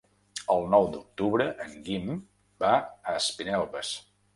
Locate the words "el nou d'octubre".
0.53-1.47